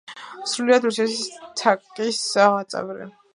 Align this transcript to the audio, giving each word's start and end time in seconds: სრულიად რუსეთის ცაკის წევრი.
სრულიად 0.53 0.87
რუსეთის 0.89 1.21
ცაკის 1.61 2.23
წევრი. 2.75 3.09